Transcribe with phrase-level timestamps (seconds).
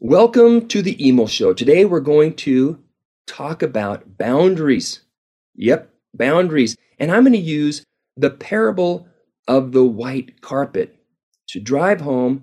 [0.00, 1.54] Welcome to the Emil Show.
[1.54, 2.78] Today we're going to
[3.26, 5.00] talk about boundaries.
[5.54, 6.76] Yep, boundaries.
[6.98, 7.82] And I'm going to use
[8.14, 9.08] the parable
[9.48, 10.98] of the white carpet
[11.48, 12.42] to drive home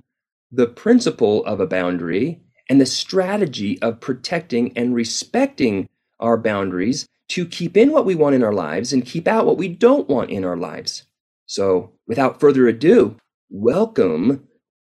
[0.51, 5.87] the principle of a boundary and the strategy of protecting and respecting
[6.19, 9.57] our boundaries to keep in what we want in our lives and keep out what
[9.57, 11.03] we don't want in our lives.
[11.45, 13.17] So, without further ado,
[13.51, 14.47] welcome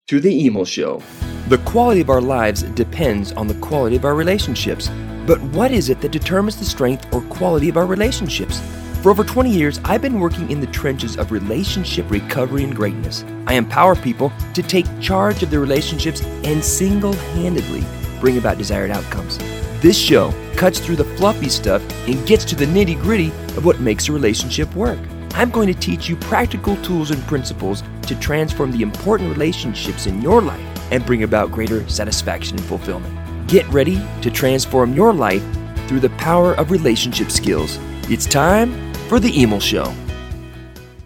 [0.07, 1.02] to the Emil Show.
[1.46, 4.89] The quality of our lives depends on the quality of our relationships.
[5.26, 8.62] But what is it that determines the strength or quality of our relationships?
[9.03, 13.26] For over 20 years, I've been working in the trenches of relationship recovery and greatness.
[13.46, 17.84] I empower people to take charge of their relationships and single handedly
[18.20, 19.36] bring about desired outcomes.
[19.82, 23.81] This show cuts through the fluffy stuff and gets to the nitty gritty of what
[23.81, 24.98] makes a relationship work.
[25.34, 30.22] I'm going to teach you practical tools and principles to transform the important relationships in
[30.22, 33.14] your life and bring about greater satisfaction and fulfillment.
[33.48, 35.44] Get ready to transform your life
[35.86, 37.78] through the power of relationship skills.
[38.11, 39.94] It's time for the Emil Show.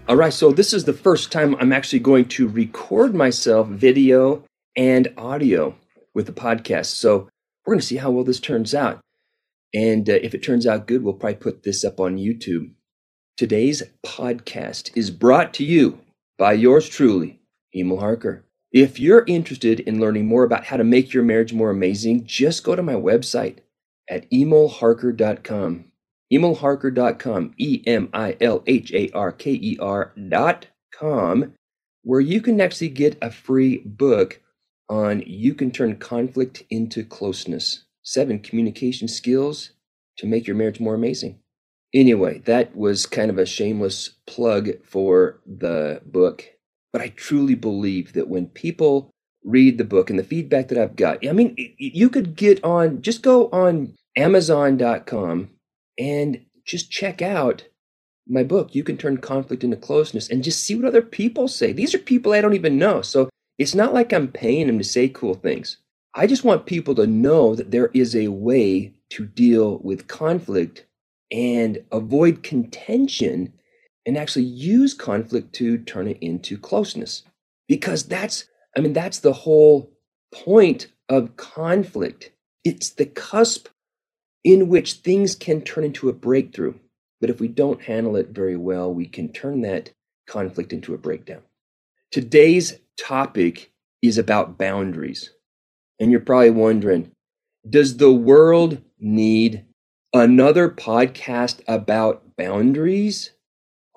[0.09, 4.45] All right, so this is the first time I'm actually going to record myself video
[4.75, 5.75] and audio
[6.15, 6.87] with the podcast.
[6.87, 7.29] So
[7.67, 9.01] we're going to see how well this turns out.
[9.75, 12.71] And uh, if it turns out good, we'll probably put this up on YouTube.
[13.37, 16.01] Today's podcast is brought to you
[16.39, 17.41] by yours truly,
[17.75, 18.45] Emil Harker.
[18.73, 22.65] If you're interested in learning more about how to make your marriage more amazing, just
[22.65, 23.59] go to my website
[24.11, 25.85] at emilharker.com.
[26.33, 31.55] emilharker.com, E M I L H A R K E R.com,
[32.03, 34.43] where you can actually get a free book
[34.91, 39.71] on You Can Turn Conflict into Closeness Seven Communication Skills
[40.19, 41.39] to Make Your Marriage More Amazing.
[41.95, 46.45] Anyway, that was kind of a shameless plug for the book
[46.99, 49.11] but I truly believe that when people
[49.45, 53.03] read the book and the feedback that I've got, I mean, you could get on,
[53.03, 55.51] just go on Amazon.com
[55.97, 57.69] and just check out
[58.27, 58.75] my book.
[58.75, 61.73] You can turn conflict into closeness and just see what other people say.
[61.73, 63.01] These are people I don't even know.
[63.03, 65.77] So it's not like I'm paying them to say cool things.
[66.15, 70.85] I just want people to know that there is a way to deal with conflict
[71.31, 73.53] and avoid contention
[74.09, 77.25] and actually use conflict to turn it into closeness.
[77.69, 79.93] Because that's, I mean, that's the whole
[80.35, 82.33] point of conflict.
[82.65, 83.69] It's the cusp
[84.43, 86.73] in which things can turn into a breakthrough.
[87.21, 89.91] But if we don't handle it very well, we can turn that
[90.27, 91.43] conflict into a breakdown.
[92.11, 95.35] Today's topic is about boundaries.
[96.01, 97.13] And you're probably wondering,
[97.69, 99.67] does the world need
[100.15, 103.33] another podcast about boundaries?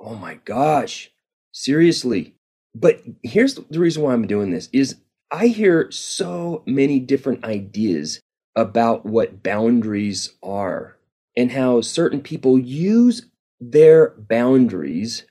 [0.02, 1.12] Oh my gosh,
[1.52, 2.36] seriously.
[2.74, 4.98] But here's the reason why I'm doing this is
[5.32, 8.22] I hear so many different ideas
[8.56, 10.98] about what boundaries are
[11.38, 13.28] and how certain people use
[13.60, 15.26] their boundaries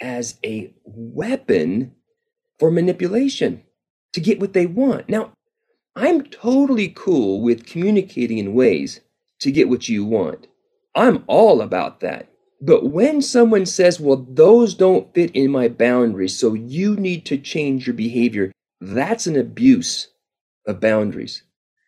[0.00, 1.94] as a weapon
[2.58, 3.62] for manipulation
[4.12, 5.08] to get what they want.
[5.08, 5.32] Now,
[5.94, 9.00] I'm totally cool with communicating in ways
[9.40, 10.48] to get what you want.
[10.94, 12.33] I'm all about that.
[12.64, 17.36] But when someone says, well, those don't fit in my boundaries, so you need to
[17.36, 20.08] change your behavior, that's an abuse
[20.66, 21.42] of boundaries.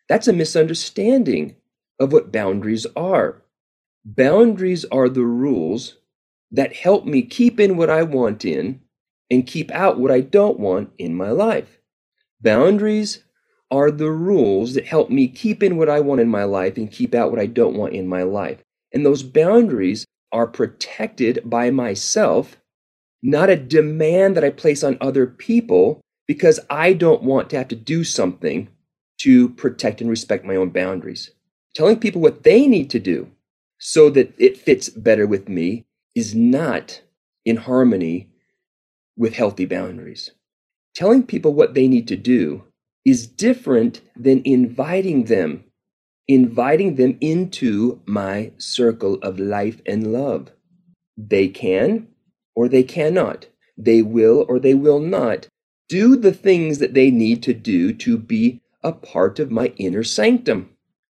[0.07, 1.55] That's a misunderstanding
[1.99, 3.41] of what boundaries are.
[4.05, 5.95] Boundaries are the rules
[6.51, 8.81] that help me keep in what I want in
[9.31, 11.79] and keep out what I don't want in my life.
[12.39, 13.23] Boundaries
[13.71, 16.91] are the rules that help me keep in what I want in my life and
[16.91, 18.63] keep out what I don't want in my life.
[18.93, 22.57] And those boundaries are protected by myself,
[23.23, 27.69] not a demand that I place on other people because I don't want to have
[27.69, 28.69] to do something
[29.21, 31.31] to protect and respect my own boundaries.
[31.75, 33.31] Telling people what they need to do
[33.79, 37.01] so that it fits better with me is not
[37.45, 38.29] in harmony
[39.15, 40.31] with healthy boundaries.
[40.95, 42.63] Telling people what they need to do
[43.05, 45.63] is different than inviting them
[46.27, 50.51] inviting them into my circle of life and love.
[51.17, 52.07] They can
[52.55, 53.47] or they cannot.
[53.77, 55.47] They will or they will not
[55.89, 60.03] do the things that they need to do to be a part of my inner
[60.03, 60.69] sanctum.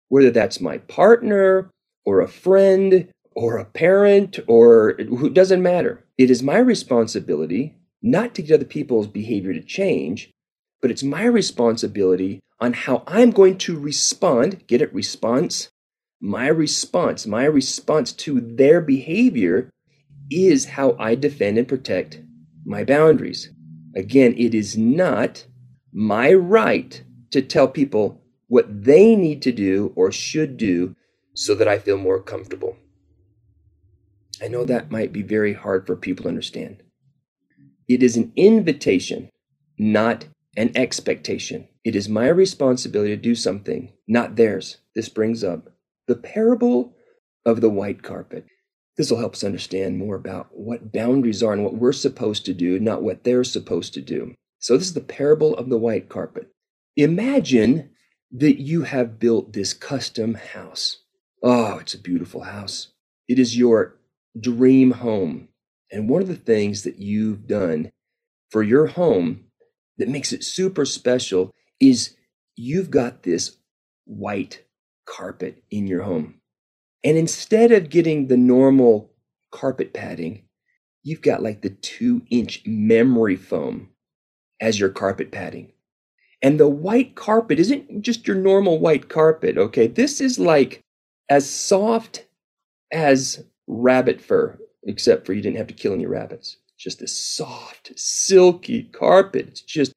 [0.10, 1.72] Whether that's my partner
[2.06, 6.04] or a friend or a parent or who doesn't matter.
[6.18, 10.32] It is my responsibility not to get other people's behavior to change,
[10.82, 14.66] but it's my responsibility on how I'm going to respond.
[14.68, 14.94] Get it?
[14.94, 15.70] Response.
[16.20, 19.70] My response, my response to their behavior
[20.32, 22.22] is how I defend and protect
[22.66, 23.52] my boundaries.
[23.96, 25.46] Again, it is not
[25.94, 30.96] my right to tell people what they need to do or should do
[31.34, 32.78] so that I feel more comfortable.
[34.42, 36.84] I know that might be very hard for people to understand.
[37.88, 39.30] It is an invitation,
[39.78, 40.26] not
[40.58, 41.68] an expectation.
[41.86, 44.78] It is my responsibility to do something, not theirs.
[44.96, 45.70] This brings up
[46.08, 46.96] the parable
[47.46, 48.46] of the white carpet.
[48.98, 52.54] This will help us understand more about what boundaries are and what we're supposed to
[52.56, 54.34] do, not what they're supposed to do.
[54.58, 56.50] So, this is the parable of the white carpet.
[56.96, 57.92] Imagine
[58.32, 60.98] that you have built this custom house.
[61.44, 62.88] Oh, it's a beautiful house.
[63.28, 64.00] It is your
[64.40, 65.50] dream home.
[65.92, 67.92] And one of the things that you've done
[68.50, 69.47] for your home
[69.98, 72.16] that makes it super special is
[72.56, 73.58] you've got this
[74.06, 74.64] white
[75.06, 76.36] carpet in your home.
[77.04, 79.12] And instead of getting the normal
[79.52, 80.44] carpet padding,
[81.04, 83.90] you've got like the two inch memory foam
[84.60, 85.72] as your carpet padding.
[86.42, 89.88] And the white carpet isn't just your normal white carpet, okay?
[89.88, 90.82] This is like
[91.30, 92.26] as soft
[92.92, 96.58] as rabbit fur, except for you didn't have to kill any rabbits.
[96.78, 99.48] Just this soft, silky carpet.
[99.48, 99.92] It's just,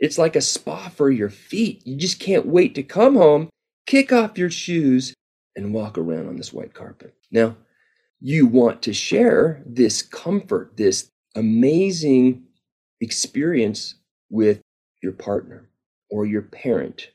[0.00, 1.86] it's like a spa for your feet.
[1.86, 3.48] You just can't wait to come home,
[3.86, 5.14] kick off your shoes,
[5.54, 7.14] and walk around on this white carpet.
[7.30, 7.56] Now,
[8.20, 12.44] you want to share this comfort, this amazing
[13.00, 13.94] experience
[14.30, 14.60] with
[15.02, 15.68] your partner
[16.10, 17.10] or your parent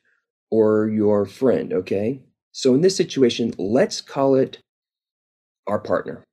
[0.50, 2.22] or your friend, okay?
[2.52, 4.60] So in this situation, let's call it
[5.68, 6.24] our partner.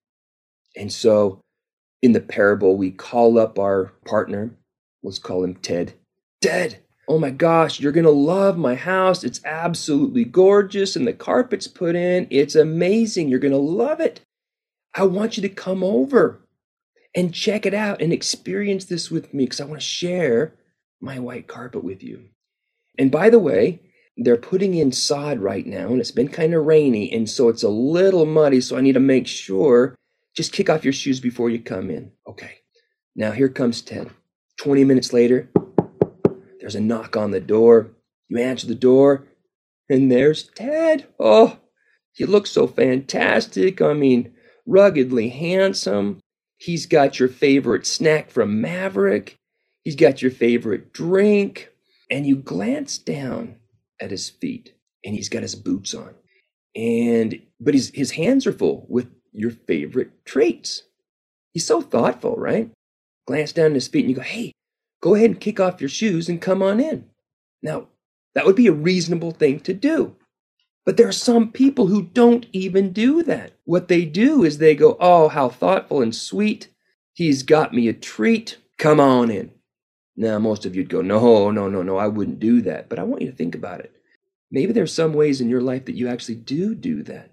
[0.77, 1.41] And so
[2.03, 4.51] in the parable, we call up our partner.
[5.03, 5.95] Let's call him Ted.
[6.41, 6.79] Ted,
[7.09, 9.25] oh my gosh, you're going to love my house.
[9.25, 12.27] It's absolutely gorgeous, and the carpet's put in.
[12.31, 13.29] It's amazing.
[13.29, 14.21] You're going to love it.
[14.95, 16.41] I want you to come over
[17.15, 20.55] and check it out and experience this with me because I want to share
[21.01, 22.25] my white carpet with you.
[22.99, 23.81] And by the way,
[24.17, 27.63] they're putting in sod right now, and it's been kind of rainy, and so it's
[27.63, 28.61] a little muddy.
[28.61, 29.95] So I need to make sure
[30.39, 32.13] just kick off your shoes before you come in.
[32.25, 32.59] Okay.
[33.17, 34.09] Now here comes Ted.
[34.61, 35.51] 20 minutes later,
[36.61, 37.91] there's a knock on the door.
[38.29, 39.27] You answer the door,
[39.91, 41.09] and there's Ted.
[41.19, 41.59] Oh,
[42.13, 43.83] he looks so fantastic.
[43.83, 44.33] I mean,
[44.65, 46.21] ruggedly handsome.
[46.57, 49.35] He's got your favorite snack from Maverik.
[49.83, 51.71] He's got your favorite drink.
[52.13, 53.57] And you glance down
[54.01, 54.73] at his feet,
[55.05, 56.15] and he's got his boots on.
[56.77, 59.09] And but his his hands are full with
[59.39, 60.83] your favorite treats.
[61.53, 62.71] He's so thoughtful, right?
[63.27, 64.53] Glance down at his feet and you go, hey,
[65.03, 67.07] go ahead and kick off your shoes and come on in.
[67.63, 67.89] Now,
[68.35, 70.17] that would be a reasonable thing to do.
[70.85, 73.53] But there are some people who don't even do that.
[73.65, 76.69] What they do is they go, oh, how thoughtful and sweet.
[77.13, 78.57] He's got me a treat.
[78.79, 79.51] Come on in.
[80.17, 82.89] Now, most of you'd go, no, no, no, no, I wouldn't do that.
[82.89, 83.93] But I want you to think about it.
[84.51, 87.31] Maybe there's some ways in your life that you actually do do that.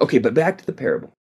[0.00, 1.14] Okay, but back to the parable.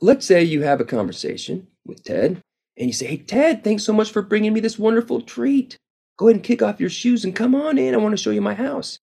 [0.00, 2.40] Let's say you have a conversation with Ted
[2.76, 5.76] and you say, Hey, Ted, thanks so much for bringing me this wonderful treat.
[6.18, 7.94] Go ahead and kick off your shoes and come on in.
[7.94, 8.98] I want to show you my house.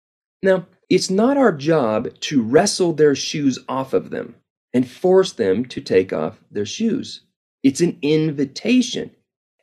[0.43, 4.35] Now, it's not our job to wrestle their shoes off of them
[4.73, 7.21] and force them to take off their shoes.
[7.63, 9.11] It's an invitation.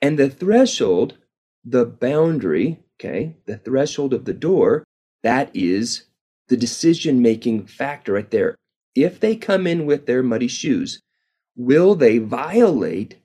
[0.03, 1.17] And the threshold,
[1.65, 4.85] the boundary, okay, the threshold of the door,
[5.23, 6.05] that is
[6.49, 8.57] the decision making factor right there.
[8.97, 11.01] If they come in with their muddy shoes,
[11.57, 13.17] will they violate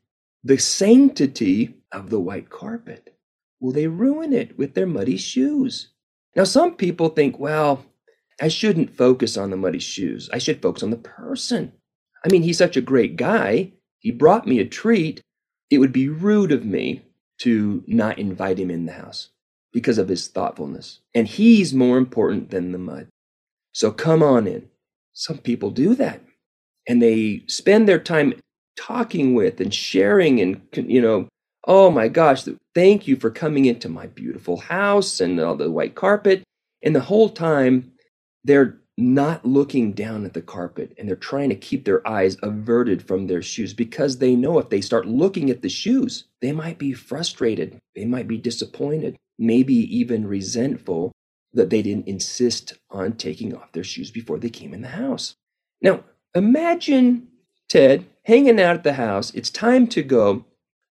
[0.44, 3.16] the sanctity of the white carpet?
[3.60, 5.90] Will they ruin it with their muddy shoes?
[6.36, 7.86] Now, some people think, well,
[8.42, 10.30] I shouldn't focus on the muddy shoes.
[10.34, 11.72] I should focus on the person.
[12.24, 13.72] I mean, he's such a great guy.
[14.00, 15.22] He brought me a treat.
[15.70, 17.04] It would be rude of me
[17.40, 19.30] to not invite him in the house
[19.72, 21.00] because of his thoughtfulness.
[21.14, 23.08] And he's more important than the mud.
[23.72, 24.70] So come on in.
[25.14, 26.22] Some people do that
[26.88, 28.34] and they spend their time
[28.78, 31.28] talking with and sharing and you know
[31.66, 32.44] oh my gosh
[32.76, 36.44] thank you for coming into my beautiful house and all the white carpet.
[36.84, 37.92] And the whole time
[38.44, 43.06] they're not looking down at the carpet and they're trying to keep their eyes averted
[43.06, 46.78] from their shoes because they know if they start looking at the shoes they might
[46.78, 51.12] be frustrated they might be disappointed maybe even resentful
[51.56, 55.36] that they didn't insist on taking off their shoes before they came in the house.
[55.82, 56.04] Now
[56.36, 57.30] Imagine
[57.70, 59.34] Ted hanging out at the house.
[59.34, 60.46] It's time to go.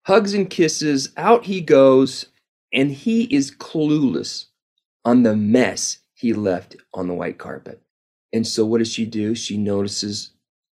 [0.07, 1.11] Hugs and kisses.
[1.17, 2.27] Out he goes.
[2.73, 4.47] And he is clueless
[5.05, 7.83] on the mess he left on the white carpet.
[8.33, 9.35] And so, what does she do?
[9.35, 10.31] She notices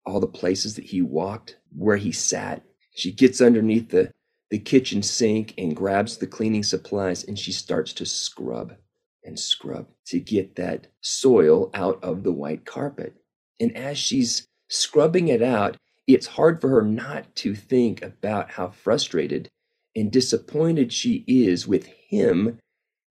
[0.06, 2.64] all the places that he walked, where he sat.
[2.94, 4.12] She gets underneath the,
[4.52, 8.76] the kitchen sink and grabs the cleaning supplies and she starts to scrub
[9.24, 13.16] and scrub to get that soil out of the white carpet.
[13.60, 18.70] And as she's scrubbing it out, it's hard for her not to think about how
[18.70, 19.50] frustrated
[19.96, 22.60] and disappointed she is with him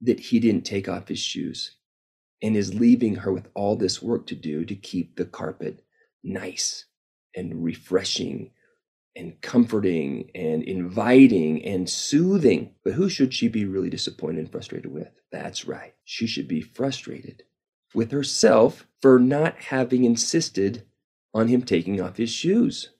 [0.00, 1.76] that he didn't take off his shoes
[2.42, 5.82] and is leaving her with all this work to do to keep the carpet
[6.22, 6.86] nice
[7.34, 8.50] and refreshing
[9.14, 12.74] and comforting and inviting and soothing.
[12.84, 15.08] But who should she be really disappointed and frustrated with?
[15.32, 15.94] That's right.
[16.04, 17.42] She should be frustrated
[17.94, 20.84] with herself for not having insisted
[21.36, 22.90] on him taking off his shoes.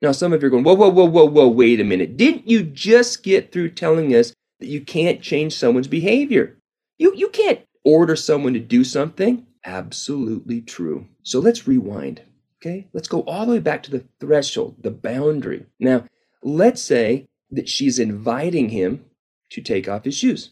[0.00, 2.16] Now, some of you are going, whoa, whoa, whoa, whoa, whoa, wait a minute.
[2.16, 6.56] Didn't you just get through telling us that you can't change someone's behavior?
[6.98, 9.46] You, you can't order someone to do something.
[9.64, 11.06] Absolutely true.
[11.22, 12.22] So let's rewind.
[12.60, 15.66] Okay, let's go all the way back to the threshold, the boundary.
[15.78, 16.04] Now,
[16.42, 19.04] let's say that she's inviting him
[19.50, 20.50] to take off his shoes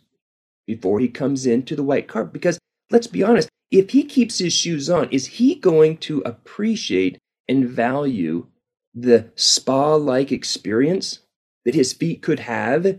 [0.66, 2.32] before he comes into the white carpet.
[2.32, 2.58] Because
[2.90, 7.18] let's be honest, if he keeps his shoes on, is he going to appreciate
[7.50, 8.46] and value
[8.94, 11.18] the spa like experience
[11.64, 12.98] that his feet could have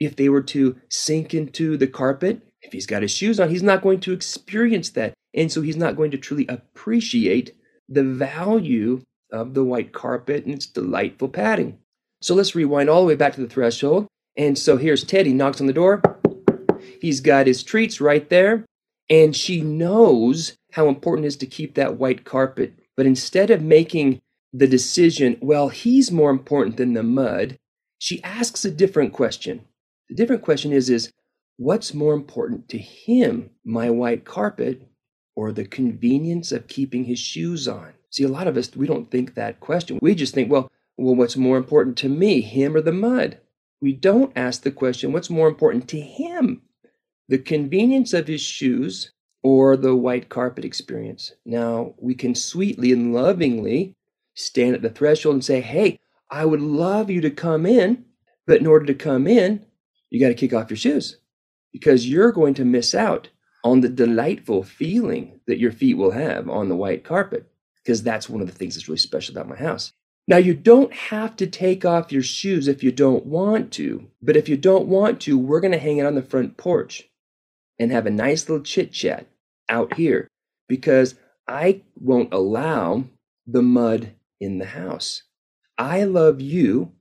[0.00, 2.40] if they were to sink into the carpet?
[2.62, 5.14] If he's got his shoes on, he's not going to experience that.
[5.34, 7.54] And so he's not going to truly appreciate
[7.88, 9.02] the value
[9.32, 11.78] of the white carpet and its delightful padding.
[12.22, 14.06] So let's rewind all the way back to the threshold.
[14.36, 16.02] And so here's Teddy knocks on the door.
[17.00, 18.64] He's got his treats right there.
[19.08, 22.79] And she knows how important it is to keep that white carpet.
[23.00, 24.20] But instead of making
[24.52, 27.58] the decision, well, he's more important than the mud,
[27.96, 29.62] she asks a different question.
[30.10, 31.10] The different question is, is
[31.56, 34.86] what's more important to him, my white carpet
[35.34, 37.94] or the convenience of keeping his shoes on?
[38.10, 39.98] See, a lot of us, we don't think that question.
[40.02, 43.38] We just think, well, well, what's more important to me, him or the mud?
[43.80, 46.60] We don't ask the question, what's more important to him?
[47.30, 51.32] The convenience of his shoes or the white carpet experience.
[51.44, 53.96] Now, we can sweetly and lovingly
[54.34, 55.98] stand at the threshold and say, hey,
[56.30, 58.04] I would love you to come in,
[58.46, 59.64] but in order to come in,
[60.10, 61.18] you got to kick off your shoes
[61.72, 63.28] because you're going to miss out
[63.62, 67.46] on the delightful feeling that your feet will have on the white carpet,
[67.82, 69.92] because that's one of the things that's really special about my house.
[70.26, 74.36] Now, you don't have to take off your shoes if you don't want to, but
[74.36, 77.09] if you don't want to, we're going to hang it on the front porch
[77.80, 79.26] and have a nice little chit chat
[79.68, 80.28] out here
[80.68, 81.16] because
[81.48, 83.04] I won't allow
[83.46, 85.24] the mud in the house.
[85.78, 86.92] I love you,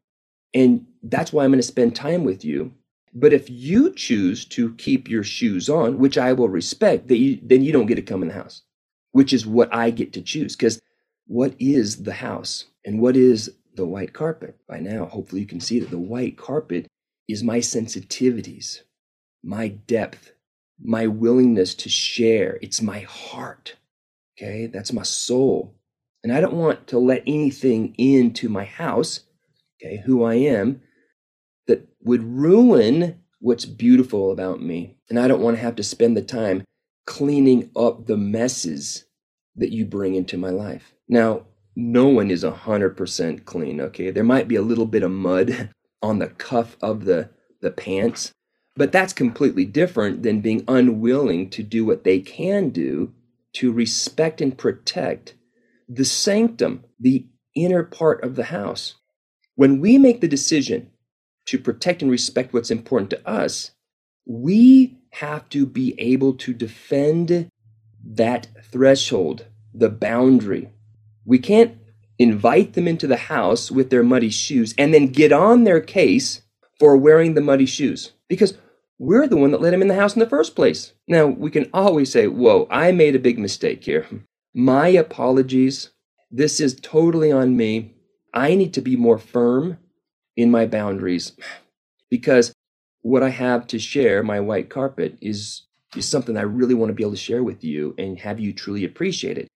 [0.54, 2.74] and that's why I'm going to spend time with you.
[3.14, 7.18] But if you choose to keep your shoes on, which I will respect, then
[7.64, 8.62] you don't get to come in the house,
[9.12, 10.56] which is what I get to choose.
[10.56, 10.80] Because
[11.28, 14.56] what is the house and what is the white carpet?
[14.68, 16.88] By now, hopefully, you can see that the white carpet
[17.28, 18.82] is my sensitivities,
[19.44, 20.32] my depth,
[20.82, 22.58] my willingness to share.
[22.62, 23.76] It's my heart.
[24.38, 25.76] Okay, that's my soul.
[26.24, 29.22] And I don't want to let anything into my house,
[29.82, 30.82] okay, who I am,
[31.68, 34.98] that would ruin what's beautiful about me.
[35.10, 36.64] And I don't want to have to spend the time
[37.06, 39.06] cleaning up the messes
[39.56, 40.94] that you bring into my life.
[41.08, 41.46] Now,
[41.76, 44.12] no one is 100% clean, okay?
[44.12, 45.70] There might be a little bit of mud
[46.02, 47.30] on the cuff of the,
[47.62, 48.32] the pants,
[48.80, 53.12] but that's completely different than being unwilling to do what they can do
[53.52, 55.34] to respect and protect
[55.90, 58.96] the sanctum, the inner part of the house.
[59.56, 60.92] When we make the decision
[61.48, 63.72] to protect and respect what's important to us,
[64.26, 67.50] we have to be able to defend
[68.02, 70.70] that threshold, the boundary.
[71.26, 71.78] We can't
[72.18, 76.44] invite them into the house with their muddy shoes and then get on their case
[76.80, 78.54] for wearing the muddy shoes because
[79.00, 80.94] we're the one that let him in the house in the first place.
[81.08, 84.06] Now, we can always say, Whoa, I made a big mistake here.
[84.54, 85.90] My apologies.
[86.32, 87.96] This is totally on me.
[88.36, 89.80] I need to be more firm
[90.38, 91.32] in my boundaries
[92.12, 92.54] because
[93.02, 95.64] what I have to share, my white carpet, is,
[95.96, 98.54] is something I really want to be able to share with you and have you
[98.54, 99.48] truly appreciate it.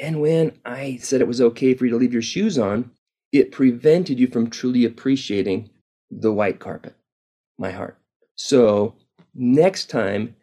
[0.00, 2.90] And when I said it was okay for you to leave your shoes on,
[3.30, 5.68] it prevented you from truly appreciating
[6.10, 6.94] the white carpet,
[7.58, 7.98] my heart.
[8.44, 8.96] So
[9.36, 10.34] next time,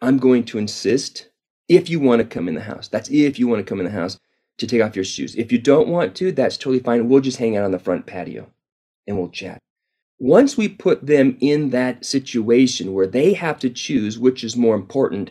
[0.00, 1.28] I'm going to insist
[1.68, 2.88] if you want to come in the house.
[2.88, 4.18] That's if you want to come in the house
[4.56, 5.34] to take off your shoes.
[5.34, 7.06] If you don't want to, that's totally fine.
[7.06, 8.50] We'll just hang out on the front patio
[9.06, 9.58] and we'll chat.
[10.18, 14.74] Once we put them in that situation where they have to choose which is more
[14.74, 15.30] important,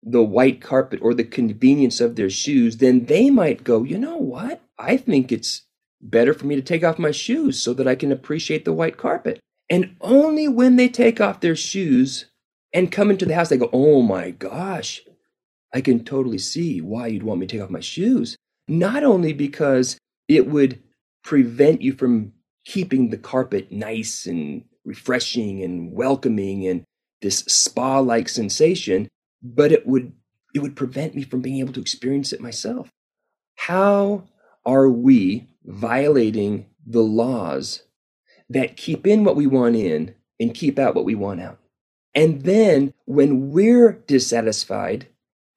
[0.00, 4.16] the white carpet or the convenience of their shoes, then they might go, you know
[4.16, 4.62] what?
[4.78, 5.62] I think it's
[6.00, 8.96] better for me to take off my shoes so that I can appreciate the white
[8.96, 9.40] carpet.
[9.70, 12.26] And only when they take off their shoes
[12.72, 15.00] and come into the house, they go, Oh my gosh,
[15.74, 18.36] I can totally see why you'd want me to take off my shoes.
[18.66, 20.82] Not only because it would
[21.22, 22.32] prevent you from
[22.64, 26.84] keeping the carpet nice and refreshing and welcoming and
[27.20, 29.08] this spa like sensation,
[29.42, 30.12] but it would
[30.54, 32.88] it would prevent me from being able to experience it myself.
[33.56, 34.24] How
[34.64, 37.82] are we violating the laws
[38.50, 41.58] that keep in what we want in and keep out what we want out?
[42.14, 45.08] And then when we're dissatisfied,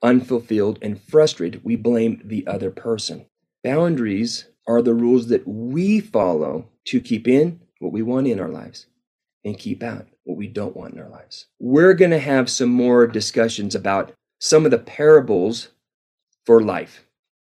[0.02, 3.26] unfulfilled, and frustrated, we blame the other person.
[3.64, 8.50] Boundaries are the rules that we follow to keep in what we want in our
[8.50, 8.88] lives
[9.44, 11.48] and keep out what we don't want in our lives.
[11.60, 15.70] We're going to have some more discussions about some of the parables
[16.46, 17.06] for life,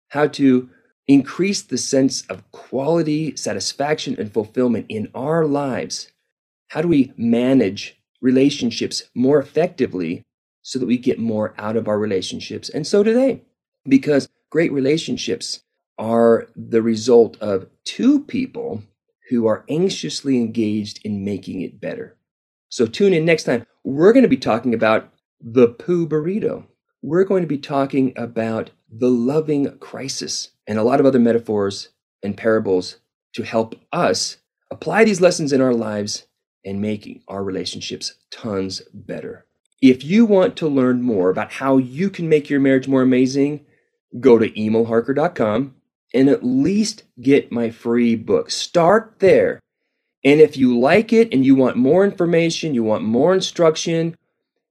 [0.08, 0.70] how to
[1.08, 6.10] increase the sense of quality, satisfaction, and fulfillment in our lives.
[6.68, 10.24] How do we manage relationships more effectively
[10.62, 12.68] so that we get more out of our relationships?
[12.68, 13.42] And so do they,
[13.86, 15.62] because great relationships
[15.98, 18.82] are the result of two people
[19.28, 22.16] who are anxiously engaged in making it better.
[22.68, 23.66] So tune in next time.
[23.84, 26.64] We're going to be talking about the poo burrito.
[27.02, 31.88] We're going to be talking about the loving crisis and a lot of other metaphors
[32.22, 32.98] and parables
[33.34, 34.38] to help us
[34.70, 36.26] apply these lessons in our lives
[36.64, 39.46] and making our relationships tons better.
[39.80, 43.66] If you want to learn more about how you can make your marriage more amazing,
[44.20, 45.74] go to emilharker.com
[46.14, 48.50] and at least get my free book.
[48.50, 49.60] Start there.
[50.24, 54.16] And if you like it and you want more information, you want more instruction,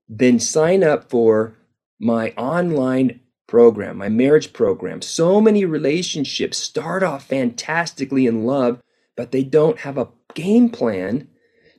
[0.07, 1.55] then sign up for
[1.99, 3.20] my online
[3.51, 5.01] program, my marriage program.
[5.01, 8.81] So many relationships start off fantastically in love,
[9.17, 11.27] but they don't have a game plan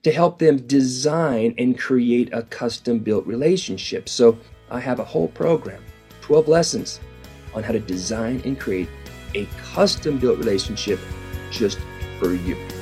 [0.03, 4.07] to help them design and create a custom built relationship.
[4.07, 4.37] So
[4.71, 5.83] I have a whole program,
[6.21, 7.01] 12 lessons
[7.55, 8.91] on how to design and create
[9.35, 11.01] a custom built relationship
[11.51, 11.79] just
[12.19, 12.82] for you.